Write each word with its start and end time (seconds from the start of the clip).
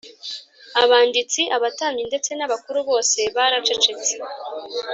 abanditsi, 0.83 1.41
abatambyi 1.55 2.03
ndetse 2.09 2.31
n’abakuru 2.35 2.79
bose 2.89 3.19
baracecetse 3.35 4.11